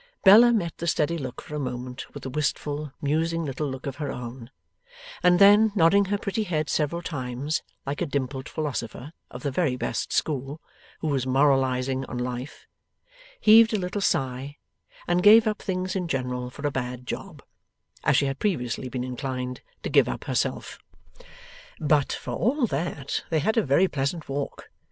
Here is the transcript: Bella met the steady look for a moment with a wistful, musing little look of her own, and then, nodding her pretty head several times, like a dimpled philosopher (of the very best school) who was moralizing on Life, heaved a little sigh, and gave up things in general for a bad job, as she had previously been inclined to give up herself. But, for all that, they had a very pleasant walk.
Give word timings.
Bella 0.23 0.51
met 0.51 0.75
the 0.79 0.87
steady 0.87 1.15
look 1.19 1.43
for 1.43 1.53
a 1.53 1.59
moment 1.59 2.11
with 2.15 2.25
a 2.25 2.29
wistful, 2.31 2.91
musing 3.03 3.45
little 3.45 3.67
look 3.69 3.85
of 3.85 3.97
her 3.97 4.11
own, 4.11 4.49
and 5.21 5.37
then, 5.37 5.71
nodding 5.75 6.05
her 6.05 6.17
pretty 6.17 6.41
head 6.41 6.71
several 6.71 7.03
times, 7.03 7.61
like 7.85 8.01
a 8.01 8.07
dimpled 8.07 8.49
philosopher 8.49 9.13
(of 9.29 9.43
the 9.43 9.51
very 9.51 9.75
best 9.75 10.11
school) 10.11 10.59
who 11.01 11.07
was 11.09 11.27
moralizing 11.27 12.03
on 12.05 12.17
Life, 12.17 12.65
heaved 13.39 13.73
a 13.75 13.79
little 13.79 14.01
sigh, 14.01 14.57
and 15.07 15.21
gave 15.21 15.45
up 15.45 15.61
things 15.61 15.95
in 15.95 16.07
general 16.07 16.49
for 16.49 16.65
a 16.65 16.71
bad 16.71 17.05
job, 17.05 17.43
as 18.03 18.17
she 18.17 18.25
had 18.25 18.39
previously 18.39 18.89
been 18.89 19.03
inclined 19.03 19.61
to 19.83 19.89
give 19.91 20.09
up 20.09 20.23
herself. 20.23 20.79
But, 21.79 22.11
for 22.11 22.33
all 22.33 22.65
that, 22.65 23.23
they 23.29 23.37
had 23.37 23.55
a 23.55 23.61
very 23.61 23.87
pleasant 23.87 24.27
walk. 24.27 24.71